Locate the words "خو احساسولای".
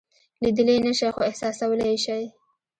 1.15-1.89